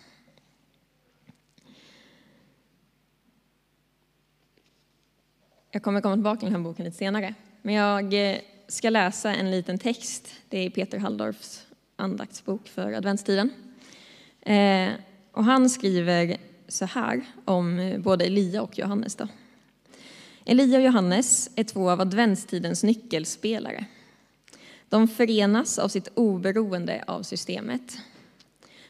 Jag 5.75 5.83
kommer 5.83 6.01
komma 6.01 6.15
tillbaka 6.15 6.39
till 6.39 6.45
den 6.45 6.55
här 6.55 6.63
boken 6.69 6.85
lite 6.85 6.97
senare. 6.97 7.33
Men 7.61 7.75
jag 7.75 8.31
eh, 8.31 8.37
ska 8.67 8.89
läsa 8.89 9.33
en 9.33 9.51
liten 9.51 9.77
text. 9.77 10.33
Det 10.49 10.57
är 10.57 10.69
Peter 10.69 10.97
Halldorfs 10.97 11.67
andaktsbok 11.95 12.67
för 12.67 12.93
adventstiden. 12.93 13.49
Eh, 14.41 14.89
och 15.31 15.43
han 15.43 15.69
skriver 15.69 16.37
så 16.67 16.85
här 16.85 17.21
om 17.45 17.79
eh, 17.79 17.99
både 17.99 18.25
Elia 18.25 18.61
och 18.61 18.79
Johannes. 18.79 19.15
Då. 19.15 19.27
Elia 20.45 20.77
och 20.77 20.85
Johannes 20.85 21.49
är 21.55 21.63
två 21.63 21.89
av 21.89 22.01
adventstidens 22.01 22.83
nyckelspelare. 22.83 23.85
De 24.89 25.07
förenas 25.07 25.79
av 25.79 25.87
sitt 25.87 26.07
oberoende 26.13 27.03
av 27.07 27.23
systemet. 27.23 27.97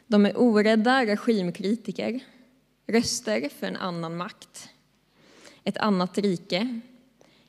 De 0.07 0.25
är 0.25 0.39
orädda 0.39 1.05
regimkritiker, 1.05 2.19
röster 2.87 3.49
för 3.59 3.67
en 3.67 3.75
annan 3.75 4.17
makt, 4.17 4.69
ett 5.65 5.77
annat 5.77 6.17
rike, 6.17 6.79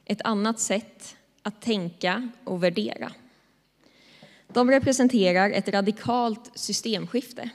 ett 0.04 0.20
annat 0.24 0.60
sätt 0.60 1.16
att 1.42 1.62
tänka 1.62 2.28
och 2.44 2.62
värdera. 2.62 3.12
De 4.48 4.70
representerar 4.70 5.50
ett 5.50 5.68
radikalt 5.68 6.50
systemskifte. 6.54 7.50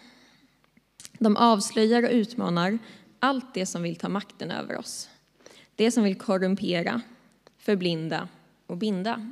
De 1.13 1.37
avslöjar 1.37 2.03
och 2.03 2.11
utmanar 2.11 2.77
allt 3.19 3.53
det 3.53 3.65
som 3.65 3.83
vill 3.83 3.95
ta 3.95 4.09
makten 4.09 4.51
över 4.51 4.77
oss. 4.77 5.09
Det 5.75 5.91
som 5.91 6.03
vill 6.03 6.15
korrumpera, 6.17 7.01
förblinda 7.57 8.27
och 8.67 8.77
binda. 8.77 9.29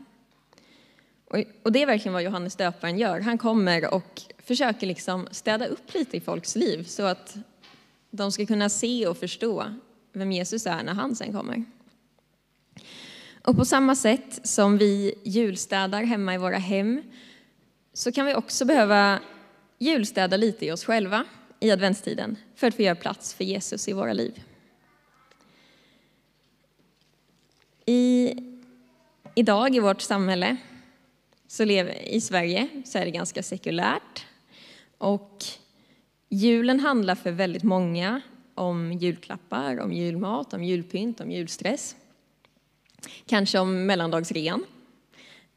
Och 1.63 1.71
det 1.71 1.81
är 1.81 1.85
verkligen 1.85 2.13
vad 2.13 2.23
Johannes 2.23 2.55
döparen 2.55 2.97
gör. 2.97 3.19
Han 3.19 3.37
kommer 3.37 3.93
och 3.93 4.21
försöker 4.37 4.87
liksom 4.87 5.27
städa 5.31 5.65
upp 5.65 5.93
lite 5.93 6.17
i 6.17 6.21
folks 6.21 6.55
liv 6.55 6.83
så 6.83 7.03
att 7.03 7.37
de 8.11 8.31
ska 8.31 8.45
kunna 8.45 8.69
se 8.69 9.07
och 9.07 9.17
förstå 9.17 9.73
vem 10.13 10.31
Jesus 10.31 10.65
är 10.65 10.83
när 10.83 10.93
han 10.93 11.15
sen 11.15 11.33
kommer. 11.33 11.65
Och 13.43 13.55
på 13.55 13.65
samma 13.65 13.95
sätt 13.95 14.47
som 14.47 14.77
vi 14.77 15.13
julstädar 15.23 16.03
hemma 16.03 16.33
i 16.33 16.37
våra 16.37 16.57
hem 16.57 17.03
så 17.93 18.11
kan 18.11 18.25
vi 18.25 18.35
också 18.35 18.65
behöva 18.65 19.19
julstäda 19.79 20.37
lite 20.37 20.65
i 20.65 20.71
oss 20.71 20.85
själva 20.85 21.25
i 21.59 21.71
adventstiden 21.71 22.37
för 22.55 22.67
att 22.67 22.75
få 22.75 22.81
göra 22.81 22.95
plats 22.95 23.33
för 23.33 23.43
Jesus 23.43 23.87
i 23.87 23.93
våra 23.93 24.13
liv. 24.13 24.43
I, 27.85 28.33
idag 29.35 29.75
i 29.75 29.79
vårt 29.79 30.01
samhälle, 30.01 30.57
så 31.47 31.65
lever, 31.65 32.09
i 32.09 32.21
Sverige, 32.21 32.67
så 32.85 32.97
är 32.97 33.05
det 33.05 33.11
ganska 33.11 33.43
sekulärt. 33.43 34.25
Och 34.97 35.43
julen 36.29 36.79
handlar 36.79 37.15
för 37.15 37.31
väldigt 37.31 37.63
många 37.63 38.21
om 38.59 38.93
julklappar, 38.93 39.79
om 39.79 39.93
julmat, 39.93 40.53
om 40.53 40.63
julpynt, 40.63 41.21
om 41.21 41.31
julstress. 41.31 41.95
Kanske 43.25 43.59
om 43.59 43.85
mellandagsrean, 43.85 44.65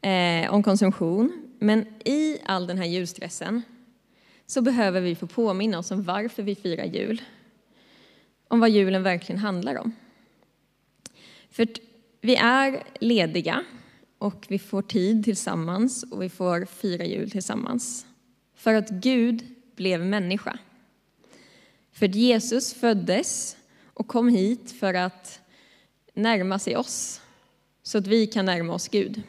eh, 0.01 0.53
om 0.53 0.63
konsumtion. 0.63 1.49
Men 1.59 1.85
i 2.05 2.37
all 2.45 2.67
den 2.67 2.77
här 2.77 2.85
julstressen 2.85 3.61
så 4.45 4.61
behöver 4.61 5.01
vi 5.01 5.15
få 5.15 5.27
påminna 5.27 5.79
oss 5.79 5.91
om 5.91 6.03
varför 6.03 6.43
vi 6.43 6.55
firar 6.55 6.85
jul. 6.85 7.21
Om 8.47 8.59
vad 8.59 8.69
julen 8.69 9.03
verkligen 9.03 9.39
handlar 9.39 9.75
om. 9.75 9.95
För 11.49 11.67
vi 12.21 12.35
är 12.35 12.83
lediga 12.99 13.63
och 14.17 14.45
vi 14.49 14.59
får 14.59 14.81
tid 14.81 15.23
tillsammans 15.23 16.03
och 16.11 16.21
vi 16.21 16.29
får 16.29 16.65
fira 16.65 17.05
jul 17.05 17.31
tillsammans. 17.31 18.05
För 18.55 18.73
att 18.73 18.89
Gud 18.89 19.47
blev 19.75 20.05
människa. 20.05 20.57
För 21.93 22.07
Jesus 22.07 22.73
föddes 22.73 23.57
och 23.93 24.07
kom 24.07 24.29
hit 24.29 24.71
för 24.71 24.93
att 24.93 25.39
närma 26.13 26.59
sig 26.59 26.77
oss 26.77 27.21
så 27.83 27.97
att 27.97 28.07
vi 28.07 28.27
kan 28.27 28.45
närma 28.45 28.73
oss 28.73 28.87
Gud. 28.87 29.21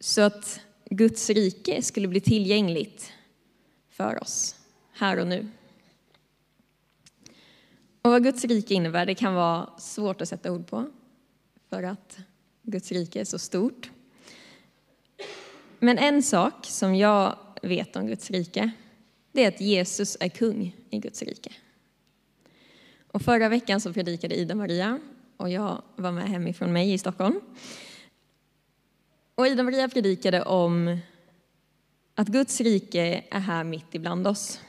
Så 0.00 0.20
att 0.20 0.60
Guds 0.84 1.30
rike 1.30 1.82
skulle 1.82 2.08
bli 2.08 2.20
tillgängligt 2.20 3.12
för 3.90 4.22
oss 4.22 4.56
här 4.92 5.18
och 5.18 5.26
nu. 5.26 5.48
Och 8.02 8.10
vad 8.10 8.22
Guds 8.22 8.44
rike 8.44 8.74
innebär 8.74 9.06
det 9.06 9.14
kan 9.14 9.34
vara 9.34 9.70
svårt 9.78 10.20
att 10.20 10.28
sätta 10.28 10.52
ord 10.52 10.66
på 10.66 10.90
för 11.68 11.82
att 11.82 12.18
Guds 12.62 12.92
rike 12.92 13.20
är 13.20 13.24
så 13.24 13.38
stort. 13.38 13.90
Men 15.78 15.98
en 15.98 16.22
sak 16.22 16.66
som 16.66 16.94
jag 16.94 17.38
vet 17.62 17.96
om 17.96 18.06
Guds 18.06 18.30
rike 18.30 18.72
det 19.34 19.44
är 19.44 19.48
att 19.48 19.60
Jesus 19.60 20.16
är 20.20 20.28
kung 20.28 20.76
i 20.90 20.98
Guds 20.98 21.22
rike. 21.22 21.52
Och 23.12 23.22
förra 23.22 23.48
veckan 23.48 23.80
så 23.80 23.92
predikade 23.92 24.34
Ida 24.34 24.54
Maria 24.54 25.00
och 25.36 25.50
jag 25.50 25.82
var 25.96 26.12
med 26.12 26.28
hemifrån 26.28 26.72
mig 26.72 26.92
i 26.92 26.98
Stockholm. 26.98 27.40
Och 29.34 29.46
Ida 29.46 29.62
Maria 29.62 29.88
predikade 29.88 30.42
om 30.42 30.98
att 32.14 32.28
Guds 32.28 32.60
rike 32.60 33.24
är 33.30 33.40
här 33.40 33.64
mitt 33.64 33.94
ibland 33.94 34.26
oss. 34.26 34.60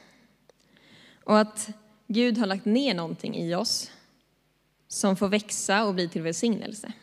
Och 1.23 1.39
att 1.39 1.69
Gud 2.07 2.37
har 2.37 2.45
lagt 2.45 2.65
ner 2.65 2.93
någonting 2.93 3.35
i 3.35 3.55
oss 3.55 3.91
som 4.87 5.15
får 5.15 5.27
växa 5.27 5.85
och 5.85 5.93
bli 5.93 6.09
till 6.09 6.21
välsignelse. 6.21 6.93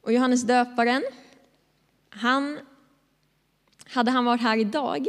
Och 0.00 0.12
Johannes 0.12 0.42
döparen, 0.42 1.02
han, 2.10 2.58
hade 3.90 4.10
han 4.10 4.24
varit 4.24 4.40
här 4.40 4.56
idag 4.56 5.06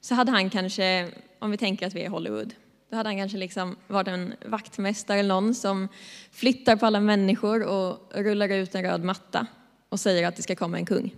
så 0.00 0.14
hade 0.14 0.30
han 0.30 0.50
kanske, 0.50 1.10
om 1.38 1.50
vi 1.50 1.56
tänker 1.56 1.86
att 1.86 1.94
vi 1.94 2.00
är 2.00 2.04
i 2.04 2.08
Hollywood, 2.08 2.54
då 2.90 2.96
hade 2.96 3.08
han 3.08 3.18
kanske 3.18 3.38
liksom 3.38 3.76
varit 3.86 4.08
en 4.08 4.34
vaktmästare 4.46 5.18
eller 5.18 5.34
någon 5.34 5.54
som 5.54 5.88
flyttar 6.30 6.76
på 6.76 6.86
alla 6.86 7.00
människor 7.00 7.62
och 7.62 8.12
rullar 8.14 8.48
ut 8.48 8.74
en 8.74 8.82
röd 8.82 9.04
matta 9.04 9.46
och 9.88 10.00
säger 10.00 10.28
att 10.28 10.36
det 10.36 10.42
ska 10.42 10.56
komma 10.56 10.78
en 10.78 10.86
kung. 10.86 11.14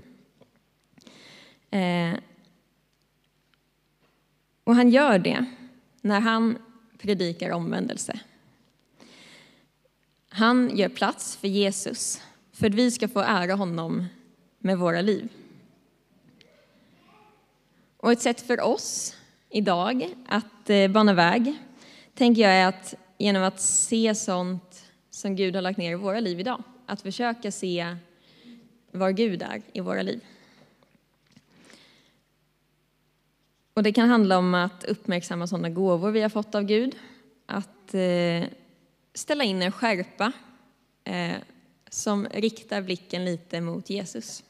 Eh, 1.70 2.14
och 4.64 4.74
han 4.74 4.90
gör 4.90 5.18
det 5.18 5.44
när 6.00 6.20
han 6.20 6.58
predikar 6.98 7.50
omvändelse. 7.50 8.20
Han 10.28 10.76
gör 10.76 10.88
plats 10.88 11.36
för 11.36 11.48
Jesus 11.48 12.22
för 12.52 12.66
att 12.66 12.74
vi 12.74 12.90
ska 12.90 13.08
få 13.08 13.20
ära 13.20 13.54
honom 13.54 14.06
med 14.58 14.78
våra 14.78 15.00
liv. 15.00 15.28
Och 18.02 18.12
ett 18.12 18.20
sätt 18.20 18.40
för 18.40 18.60
oss 18.60 19.16
idag 19.48 20.14
att 20.28 20.70
eh, 20.70 20.88
bana 20.88 21.14
väg 21.14 21.58
tänker 22.14 22.42
jag 22.42 22.52
är 22.52 22.66
att 22.66 22.94
genom 23.18 23.42
att 23.42 23.60
se 23.60 24.14
sånt 24.14 24.84
som 25.10 25.36
Gud 25.36 25.54
har 25.54 25.62
lagt 25.62 25.78
ner 25.78 25.92
i 25.92 25.94
våra 25.94 26.20
liv 26.20 26.40
idag, 26.40 26.62
att 26.86 27.02
försöka 27.02 27.52
se 27.52 27.96
var 28.90 29.10
Gud 29.10 29.42
är 29.42 29.62
i 29.72 29.80
våra 29.80 30.02
liv. 30.02 30.20
Och 33.74 33.82
det 33.82 33.92
kan 33.92 34.08
handla 34.08 34.38
om 34.38 34.54
att 34.54 34.84
uppmärksamma 34.84 35.46
sådana 35.46 35.70
gåvor 35.70 36.10
vi 36.10 36.22
har 36.22 36.28
fått 36.28 36.54
av 36.54 36.62
Gud, 36.62 36.96
att 37.46 37.94
eh, 37.94 38.44
ställa 39.14 39.44
in 39.44 39.62
en 39.62 39.72
skärpa 39.72 40.32
eh, 41.04 41.36
som 41.90 42.26
riktar 42.26 42.82
blicken 42.82 43.24
lite 43.24 43.60
mot 43.60 43.90
Jesus. 43.90 44.42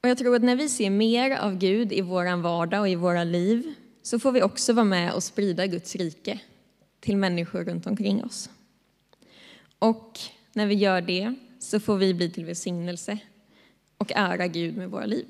Och 0.00 0.08
jag 0.08 0.18
tror 0.18 0.36
att 0.36 0.42
när 0.42 0.56
vi 0.56 0.68
ser 0.68 0.90
mer 0.90 1.30
av 1.36 1.58
Gud 1.58 1.92
i 1.92 2.00
vår 2.00 2.36
vardag 2.36 2.80
och 2.80 2.88
i 2.88 2.94
våra 2.94 3.24
liv 3.24 3.74
så 4.02 4.18
får 4.18 4.32
vi 4.32 4.42
också 4.42 4.72
vara 4.72 4.84
med 4.84 5.12
och 5.12 5.22
sprida 5.22 5.66
Guds 5.66 5.96
rike 5.96 6.40
till 7.00 7.16
människor 7.16 7.64
runt 7.64 7.86
omkring 7.86 8.24
oss. 8.24 8.50
Och 9.78 10.18
när 10.52 10.66
vi 10.66 10.74
gör 10.74 11.00
det 11.00 11.34
så 11.58 11.80
får 11.80 11.96
vi 11.96 12.14
bli 12.14 12.30
till 12.30 12.44
välsignelse 12.44 13.18
och 13.98 14.12
ära 14.14 14.46
Gud 14.46 14.76
med 14.76 14.90
våra 14.90 15.06
liv. 15.06 15.26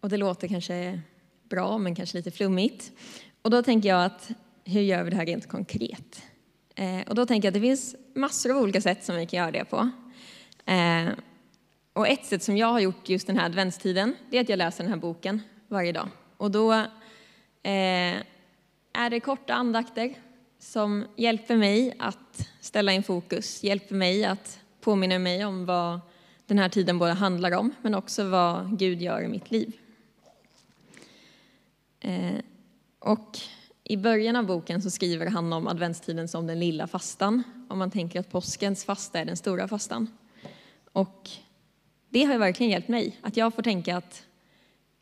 Och 0.00 0.08
det 0.08 0.16
låter 0.16 0.48
kanske 0.48 1.00
bra, 1.48 1.78
men 1.78 1.94
kanske 1.94 2.16
lite 2.16 2.30
flummigt. 2.30 2.92
Och 3.42 3.50
då 3.50 3.62
tänker 3.62 3.88
jag 3.88 4.04
att 4.04 4.30
hur 4.64 4.80
gör 4.80 5.04
vi 5.04 5.10
det 5.10 5.16
här 5.16 5.26
rent 5.26 5.48
konkret? 5.48 6.22
Eh, 6.74 7.08
och 7.08 7.14
då 7.14 7.26
tänker 7.26 7.46
jag 7.46 7.50
att 7.50 7.54
det 7.54 7.60
finns 7.60 7.96
massor 8.14 8.50
av 8.50 8.62
olika 8.62 8.80
sätt 8.80 9.04
som 9.04 9.16
vi 9.16 9.26
kan 9.26 9.38
göra 9.38 9.50
det 9.50 9.64
på. 9.64 9.90
Eh, 10.64 11.08
och 11.92 12.08
ett 12.08 12.24
sätt 12.24 12.42
som 12.42 12.56
jag 12.56 12.66
har 12.66 12.80
gjort 12.80 13.08
just 13.08 13.26
den 13.26 13.36
här 13.36 13.46
adventstiden, 13.46 14.16
det 14.30 14.36
är 14.36 14.40
att 14.40 14.48
jag 14.48 14.56
läser 14.56 14.84
den 14.84 14.92
här 14.92 15.00
boken 15.00 15.42
varje 15.68 15.92
dag. 15.92 16.08
Och 16.36 16.50
då 16.50 16.72
eh, 17.62 18.16
är 18.92 19.10
det 19.10 19.20
korta 19.20 19.54
andakter 19.54 20.14
som 20.58 21.04
hjälper 21.16 21.56
mig 21.56 21.94
att 21.98 22.48
ställa 22.60 22.92
in 22.92 23.02
fokus, 23.02 23.64
hjälper 23.64 23.94
mig 23.94 24.24
att 24.24 24.60
påminna 24.80 25.18
mig 25.18 25.44
om 25.44 25.66
vad 25.66 26.00
den 26.46 26.58
här 26.58 26.68
tiden 26.68 26.98
både 26.98 27.12
handlar 27.12 27.52
om, 27.52 27.74
men 27.82 27.94
också 27.94 28.28
vad 28.28 28.78
Gud 28.78 29.02
gör 29.02 29.22
i 29.22 29.28
mitt 29.28 29.50
liv. 29.50 29.72
Eh, 32.00 32.38
och 32.98 33.38
i 33.84 33.96
början 33.96 34.36
av 34.36 34.46
boken 34.46 34.82
så 34.82 34.90
skriver 34.90 35.26
han 35.26 35.52
om 35.52 35.66
adventstiden 35.66 36.28
som 36.28 36.46
den 36.46 36.60
lilla 36.60 36.86
fastan, 36.86 37.42
om 37.68 37.78
man 37.78 37.90
tänker 37.90 38.20
att 38.20 38.30
påskens 38.30 38.84
fasta 38.84 39.18
är 39.18 39.24
den 39.24 39.36
stora 39.36 39.68
fastan. 39.68 40.08
Och 40.92 41.30
det 42.08 42.24
har 42.24 42.38
verkligen 42.38 42.72
hjälpt 42.72 42.88
mig, 42.88 43.18
att 43.22 43.36
jag 43.36 43.54
får 43.54 43.62
tänka 43.62 43.96
att, 43.96 44.26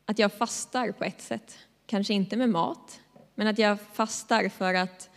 att 0.07 0.19
jag 0.19 0.33
fastar 0.33 0.93
på 0.93 1.05
ett 1.05 1.21
sätt. 1.21 1.59
Kanske 1.87 2.15
inte 2.15 2.37
med 2.37 2.49
mat, 2.49 3.01
men 3.35 3.47
att 3.47 3.59
jag 3.59 3.79
fastar 3.93 4.49
för 4.49 4.75
att 4.75 5.11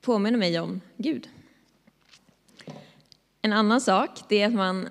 påminna 0.00 0.38
mig 0.38 0.60
om 0.60 0.80
Gud. 0.96 1.28
En 3.42 3.52
annan 3.52 3.80
sak 3.80 4.10
det 4.28 4.42
är 4.42 4.46
att 4.46 4.54
man, 4.54 4.88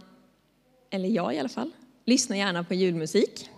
eller 0.89 1.09
jag 1.09 1.35
i 1.35 1.39
alla 1.39 1.49
fall, 1.49 1.71
lyssnar 2.05 2.37
gärna 2.37 2.63
på 2.63 2.73
julmusik 2.73 3.49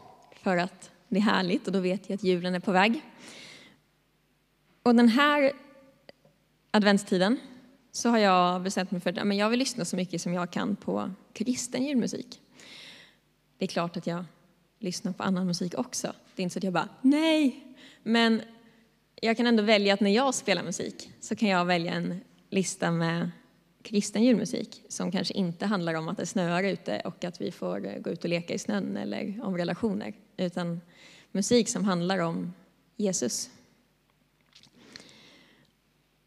för 0.42 0.58
att 0.58 0.92
det 1.08 1.18
är 1.18 1.22
härligt 1.22 1.68
och 1.68 1.74
då 1.74 1.80
vet 1.80 2.10
jag 2.10 2.16
att 2.16 2.24
julen 2.24 2.56
är 2.56 2.60
på 2.60 2.72
väg. 2.72 3.02
Och 4.84 4.96
den 4.96 5.10
här 5.10 5.52
adventstiden 6.72 7.40
så 7.92 8.10
har 8.10 8.18
jag 8.18 8.62
bestämt 8.62 8.92
mig 8.92 9.02
för 9.02 9.20
att 9.20 9.36
jag 9.38 9.50
vill 9.50 9.60
lyssna 9.60 9.86
så 9.86 9.96
mycket 9.96 10.22
som 10.22 10.34
jag 10.34 10.52
kan 10.52 10.76
på 10.76 11.12
kristen 11.34 11.86
julmusik. 11.86 12.42
Det 13.58 13.66
är 13.66 13.68
klart 13.68 13.98
att 13.98 14.08
jag 14.08 14.26
lyssnar 14.80 15.14
på 15.14 15.24
annan 15.24 15.48
musik 15.48 15.74
också. 15.78 16.14
Det 16.36 16.42
är 16.42 16.44
inte 16.44 16.54
så 16.54 16.60
att 16.60 16.64
jag 16.64 16.74
bara, 16.74 16.90
nej! 17.02 17.66
Men 18.04 18.42
jag 19.22 19.38
kan 19.38 19.48
ändå 19.48 19.64
välja 19.64 19.94
att 19.94 20.00
när 20.00 20.12
jag 20.12 20.36
spelar 20.36 20.64
musik 20.64 21.12
så 21.20 21.36
kan 21.36 21.50
jag 21.50 21.66
välja 21.66 21.94
en 21.94 22.22
lista 22.50 22.92
med 22.92 23.32
kristen 23.82 24.24
julmusik 24.24 24.84
som 24.90 25.12
kanske 25.12 25.34
inte 25.34 25.66
handlar 25.66 25.94
om 25.94 26.08
att 26.08 26.18
det 26.18 26.26
snöar 26.26 26.64
ute 26.64 27.02
och 27.06 27.24
att 27.24 27.42
vi 27.42 27.52
får 27.52 28.00
gå 28.02 28.10
ut 28.10 28.24
och 28.24 28.30
leka 28.30 28.54
i 28.54 28.60
snön 28.60 28.98
eller 28.98 29.40
om 29.44 29.58
relationer, 29.58 30.14
utan 30.38 30.82
musik 31.32 31.70
som 31.70 31.84
handlar 31.84 32.20
om 32.20 32.54
Jesus. 32.96 33.50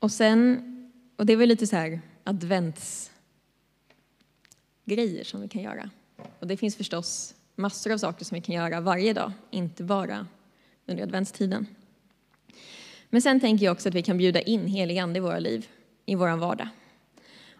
Och 0.02 0.12
sen, 0.12 0.62
och 1.16 1.26
det 1.26 1.32
är 1.32 1.36
väl 1.36 1.48
lite 1.48 1.66
så 1.66 1.76
här 1.76 2.00
adventsgrejer 2.24 5.24
som 5.24 5.40
vi 5.40 5.48
kan 5.48 5.62
göra. 5.62 5.90
Och 6.38 6.46
det 6.46 6.56
finns 6.56 6.76
förstås 6.76 7.34
massor 7.56 7.92
av 7.92 7.98
saker 7.98 8.24
som 8.24 8.34
vi 8.34 8.40
kan 8.40 8.54
göra 8.54 8.80
varje 8.80 9.12
dag, 9.12 9.32
inte 9.50 9.84
bara 9.84 10.26
under 10.86 11.02
adventstiden. 11.02 11.66
Men 13.10 13.22
sen 13.22 13.40
tänker 13.40 13.64
jag 13.64 13.72
också 13.72 13.88
att 13.88 13.94
vi 13.94 14.02
kan 14.02 14.18
bjuda 14.18 14.40
in 14.40 14.66
helig 14.66 14.98
ande 14.98 15.18
i 15.18 15.20
våra 15.20 15.38
liv, 15.38 15.68
i 16.06 16.14
vår 16.14 16.36
vardag. 16.36 16.68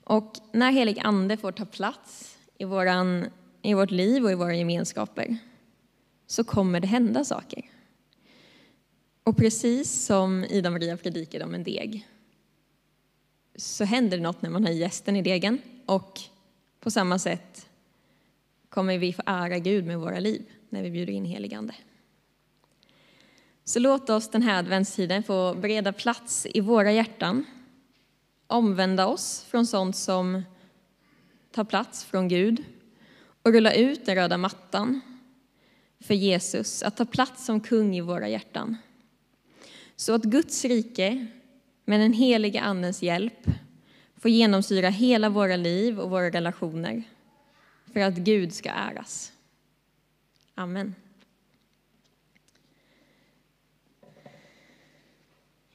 Och 0.04 0.32
när 0.52 0.72
helig 0.72 1.00
ande 1.04 1.36
får 1.36 1.52
ta 1.52 1.64
plats 1.64 2.38
i, 2.58 2.64
våran, 2.64 3.26
i 3.62 3.74
vårt 3.74 3.90
liv 3.90 4.24
och 4.24 4.30
i 4.30 4.34
våra 4.34 4.54
gemenskaper 4.54 5.36
så 6.26 6.44
kommer 6.44 6.80
det 6.80 6.86
hända 6.86 7.24
saker. 7.24 7.62
Och 9.24 9.36
precis 9.36 10.04
som 10.04 10.44
Ida-Maria 10.44 10.96
predikade 10.96 11.44
om 11.44 11.54
en 11.54 11.64
deg 11.64 12.06
så 13.56 13.84
händer 13.84 14.16
det 14.16 14.22
något 14.22 14.42
när 14.42 14.50
man 14.50 14.64
har 14.64 14.72
gästen 14.72 15.16
i 15.16 15.22
degen 15.22 15.58
och 15.86 16.20
på 16.80 16.90
samma 16.90 17.18
sätt 17.18 17.68
kommer 18.68 18.98
vi 18.98 19.12
få 19.12 19.22
ära 19.26 19.58
Gud 19.58 19.86
med 19.86 19.98
våra 19.98 20.20
liv 20.20 20.42
när 20.68 20.82
vi 20.82 20.90
bjuder 20.90 21.12
in 21.12 21.24
heligande. 21.24 21.74
Så 23.64 23.78
låt 23.78 24.10
oss 24.10 24.30
den 24.30 24.42
här 24.42 24.58
adventstiden 24.58 25.22
få 25.22 25.54
bereda 25.54 25.92
plats 25.92 26.46
i 26.54 26.60
våra 26.60 26.92
hjärtan, 26.92 27.44
omvända 28.46 29.06
oss 29.06 29.44
från 29.48 29.66
sånt 29.66 29.96
som 29.96 30.42
tar 31.50 31.64
plats 31.64 32.04
från 32.04 32.28
Gud 32.28 32.64
och 33.42 33.52
rulla 33.52 33.72
ut 33.72 34.06
den 34.06 34.14
röda 34.14 34.38
mattan 34.38 35.00
för 36.00 36.14
Jesus 36.14 36.82
att 36.82 36.96
ta 36.96 37.04
plats 37.04 37.44
som 37.44 37.60
kung 37.60 37.96
i 37.96 38.00
våra 38.00 38.28
hjärtan. 38.28 38.76
Så 39.96 40.14
att 40.14 40.22
Guds 40.22 40.64
rike 40.64 41.26
med 41.92 42.00
den 42.00 42.12
helige 42.12 42.60
Andens 42.60 43.02
hjälp 43.02 43.46
får 44.16 44.30
genomsyra 44.30 44.88
hela 44.88 45.28
våra 45.28 45.56
liv 45.56 46.00
och 46.00 46.10
våra 46.10 46.30
relationer 46.30 47.02
för 47.92 48.00
att 48.00 48.14
Gud 48.14 48.54
ska 48.54 48.70
äras. 48.70 49.32
Amen. 50.54 50.94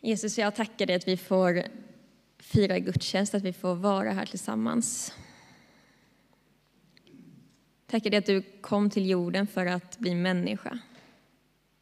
Jesus, 0.02 0.38
jag 0.38 0.56
tackar 0.56 0.86
dig 0.86 0.96
att 0.96 1.08
vi 1.08 1.18
får 1.18 1.64
fira 2.40 2.80
gudstjänst, 2.80 3.34
att 3.34 3.44
vi 3.44 3.54
får 3.54 3.76
vara 3.76 4.12
här 4.12 4.26
tillsammans. 4.26 5.14
Tackar 7.88 8.10
dig 8.10 8.18
att 8.18 8.26
du 8.26 8.42
kom 8.62 8.90
till 8.90 9.10
jorden 9.10 9.48
för 9.48 9.66
att 9.66 9.98
bli 9.98 10.16
människa. 10.16 10.80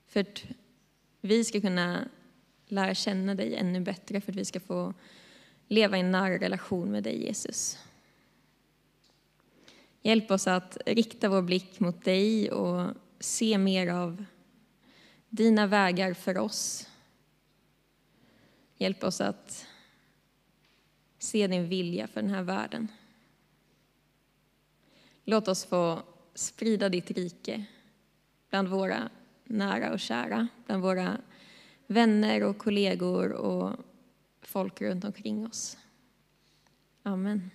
För 0.07 0.19
att 0.19 0.43
vi 1.21 1.43
ska 1.43 1.61
kunna 1.61 2.09
lära 2.67 2.95
känna 2.95 3.35
dig 3.35 3.55
ännu 3.55 3.79
bättre, 3.79 4.21
för 4.21 4.31
att 4.31 4.37
vi 4.37 4.45
ska 4.45 4.59
få 4.59 4.93
leva 5.67 5.97
i 5.97 5.99
en 5.99 6.11
nära 6.11 6.37
relation 6.37 6.91
med 6.91 7.03
dig, 7.03 7.23
Jesus. 7.23 7.77
Hjälp 10.01 10.31
oss 10.31 10.47
att 10.47 10.77
rikta 10.85 11.29
vår 11.29 11.41
blick 11.41 11.79
mot 11.79 12.03
dig 12.03 12.51
och 12.51 12.93
se 13.19 13.57
mer 13.57 13.87
av 13.87 14.25
dina 15.29 15.67
vägar 15.67 16.13
för 16.13 16.37
oss. 16.37 16.89
Hjälp 18.77 19.03
oss 19.03 19.21
att 19.21 19.67
se 21.19 21.47
din 21.47 21.67
vilja 21.67 22.07
för 22.07 22.21
den 22.21 22.31
här 22.31 22.43
världen. 22.43 22.87
Låt 25.23 25.47
oss 25.47 25.65
få 25.65 26.03
sprida 26.33 26.89
ditt 26.89 27.11
rike 27.11 27.65
bland 28.49 28.67
våra 28.67 29.09
nära 29.43 29.93
och 29.93 29.99
kära, 29.99 30.47
bland 30.65 30.83
våra 30.83 31.17
vänner 31.87 32.43
och 32.43 32.57
kollegor 32.57 33.31
och 33.31 33.75
folk 34.41 34.81
runt 34.81 35.05
omkring 35.05 35.47
oss. 35.47 35.77
Amen. 37.03 37.51